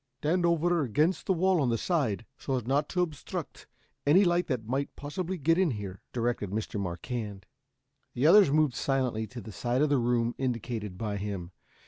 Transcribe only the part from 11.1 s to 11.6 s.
him.